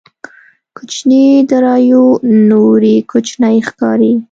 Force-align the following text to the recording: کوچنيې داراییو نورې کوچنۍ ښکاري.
کوچنيې 0.75 1.31
داراییو 1.49 2.05
نورې 2.49 2.95
کوچنۍ 3.11 3.57
ښکاري. 3.67 4.11